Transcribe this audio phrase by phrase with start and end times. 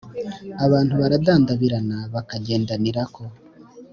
[0.65, 3.23] abantu baradandabirana bakagendanirako,